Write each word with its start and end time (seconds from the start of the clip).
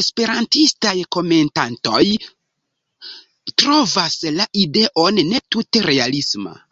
Esperantistaj 0.00 0.94
komentantoj 1.18 2.02
trovas 3.64 4.20
la 4.42 4.52
ideon 4.66 5.26
ne 5.32 5.46
tute 5.56 5.90
realisma. 5.94 6.62